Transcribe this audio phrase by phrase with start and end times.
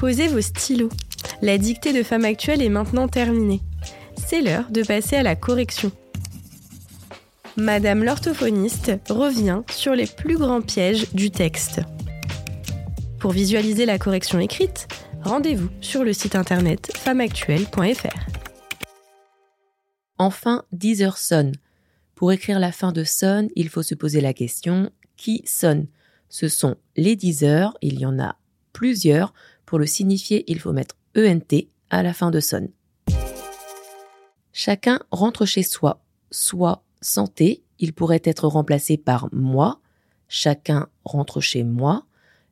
[0.00, 0.88] Posez vos stylos.
[1.42, 3.60] La dictée de Femme Actuelle est maintenant terminée.
[4.16, 5.92] C'est l'heure de passer à la correction.
[7.58, 11.82] Madame l'orthophoniste revient sur les plus grands pièges du texte.
[13.18, 14.88] Pour visualiser la correction écrite,
[15.22, 18.26] rendez-vous sur le site internet femmeactuelle.fr.
[20.16, 21.52] Enfin, 10 heures sonne.
[22.14, 25.88] Pour écrire la fin de sonne, il faut se poser la question qui sonne?
[26.30, 28.36] Ce sont les 10 heures, il y en a
[28.72, 29.34] plusieurs.
[29.70, 32.70] Pour le signifier, il faut mettre ENT à la fin de sonne.
[34.52, 36.02] Chacun rentre chez soi,
[36.32, 39.80] soit santé, il pourrait être remplacé par moi.
[40.26, 42.04] Chacun rentre chez moi.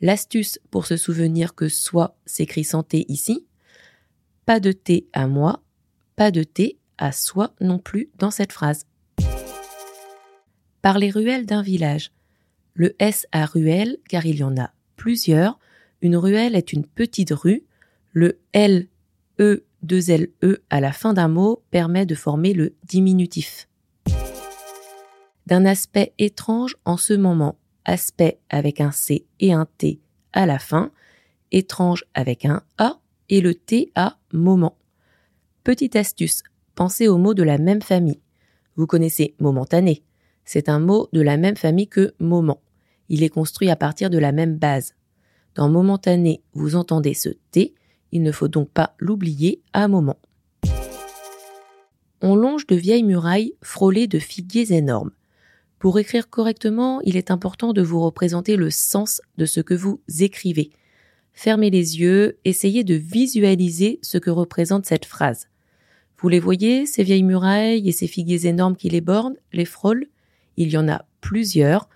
[0.00, 3.44] L'astuce pour se souvenir que soit s'écrit santé ici.
[4.46, 5.62] Pas de thé à moi,
[6.16, 8.86] pas de thé à soi non plus dans cette phrase.
[10.80, 12.10] Par les ruelles d'un village.
[12.72, 15.58] Le S à ruelle car il y en a plusieurs.
[16.02, 17.64] Une ruelle est une petite rue.
[18.12, 18.88] Le L,
[19.40, 23.68] E, 2 L, E à la fin d'un mot permet de former le diminutif
[25.46, 30.00] d'un aspect étrange en ce moment, aspect avec un C et un T
[30.32, 30.90] à la fin,
[31.50, 34.78] étrange avec un A et le T à moment.
[35.64, 36.42] Petite astuce,
[36.74, 38.20] pensez aux mots de la même famille.
[38.76, 40.02] Vous connaissez momentané.
[40.44, 42.60] C'est un mot de la même famille que moment.
[43.08, 44.94] Il est construit à partir de la même base.
[45.54, 47.74] Dans momentané, vous entendez ce T,
[48.10, 50.18] il ne faut donc pas l'oublier à moment.
[52.22, 55.10] On longe de vieilles murailles frôlées de figuiers énormes.
[55.78, 60.00] Pour écrire correctement, il est important de vous représenter le sens de ce que vous
[60.20, 60.70] écrivez.
[61.34, 65.48] Fermez les yeux, essayez de visualiser ce que représente cette phrase.
[66.18, 70.06] Vous les voyez, ces vieilles murailles et ces figuiers énormes qui les bordent, les frôlent?
[70.56, 71.88] Il y en a plusieurs,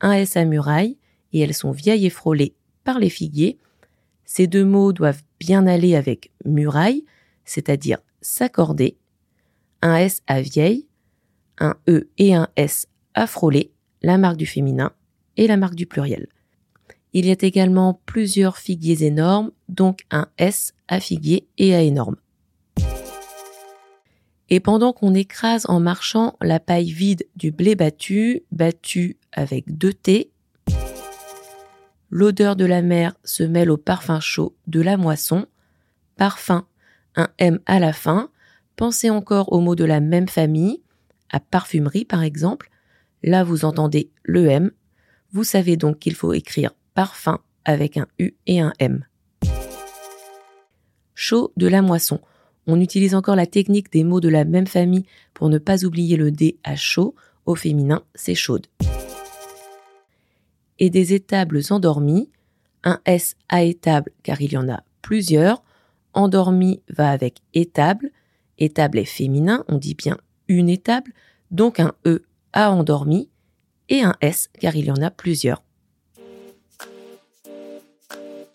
[0.00, 0.98] un S à muraille,
[1.32, 2.54] et elles sont vieilles et frôlées
[2.96, 3.58] les figuiers.
[4.24, 7.04] Ces deux mots doivent bien aller avec muraille,
[7.44, 8.96] c'est-à-dire s'accorder.
[9.82, 10.88] Un S à vieille,
[11.58, 13.70] un E et un S à frôler,
[14.02, 14.92] la marque du féminin
[15.36, 16.28] et la marque du pluriel.
[17.12, 22.16] Il y a également plusieurs figuiers énormes, donc un S à figuier et à énorme.
[24.50, 29.92] Et pendant qu'on écrase en marchant la paille vide du blé battu, battu avec deux
[29.92, 30.30] T,
[32.10, 35.46] l'odeur de la mer se mêle au parfum chaud de la moisson,
[36.16, 36.66] parfum,
[37.16, 38.30] un M à la fin,
[38.76, 40.82] pensez encore aux mots de la même famille,
[41.30, 42.70] à parfumerie par exemple,
[43.22, 44.70] Là, vous entendez le M.
[45.32, 49.04] Vous savez donc qu'il faut écrire parfum avec un U et un M.
[51.14, 52.20] Chaud de la moisson.
[52.66, 56.16] On utilise encore la technique des mots de la même famille pour ne pas oublier
[56.16, 57.14] le D à chaud.
[57.44, 58.66] Au féminin, c'est chaude.
[60.78, 62.30] Et des étables endormies.
[62.84, 65.62] Un S à étable car il y en a plusieurs.
[66.14, 68.10] Endormi va avec étable.
[68.58, 70.16] Étable est féminin, on dit bien
[70.48, 71.12] une étable.
[71.50, 73.28] Donc un E a endormi
[73.88, 75.62] et un S car il y en a plusieurs.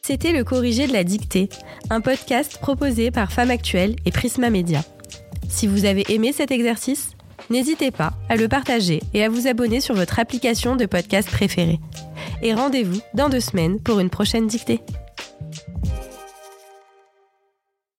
[0.01, 1.47] C'était le corrigé de la dictée,
[1.89, 4.83] un podcast proposé par Femme Actuelle et Prisma Media.
[5.47, 7.11] Si vous avez aimé cet exercice,
[7.49, 11.79] n'hésitez pas à le partager et à vous abonner sur votre application de podcast préférée.
[12.45, 14.81] Et rendez-vous dans deux semaines pour une prochaine dictée.